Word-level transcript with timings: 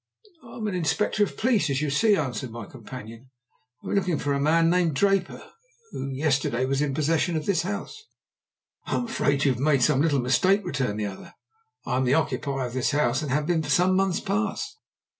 "I 0.43 0.57
am 0.57 0.65
an 0.65 0.73
Inspector 0.73 1.21
of 1.23 1.37
Police, 1.37 1.69
as 1.69 1.79
you 1.79 1.91
see," 1.91 2.15
answered 2.15 2.49
my 2.49 2.65
companion, 2.65 3.29
"and 3.83 3.87
we 3.87 3.93
are 3.93 3.99
looking 3.99 4.17
for 4.17 4.33
a 4.33 4.39
man 4.39 4.67
named 4.67 4.95
Draper, 4.95 5.51
who 5.91 6.09
yesterday 6.09 6.65
was 6.65 6.81
in 6.81 6.95
possession 6.95 7.35
of 7.35 7.45
this 7.45 7.61
house." 7.61 8.03
"I 8.85 8.95
am 8.95 9.05
afraid 9.05 9.45
you 9.45 9.51
have 9.51 9.61
made 9.61 9.83
some 9.83 10.01
little 10.01 10.19
mistake," 10.19 10.65
returned 10.65 10.99
the 10.99 11.05
other. 11.05 11.35
"I 11.85 11.97
am 11.97 12.05
the 12.05 12.15
occupier 12.15 12.65
of 12.65 12.73
this 12.73 12.89
house, 12.89 13.21
and 13.21 13.29
have 13.29 13.45
been 13.45 13.61
for 13.61 13.69
some 13.69 13.95
months 13.95 14.19
past. 14.21 14.75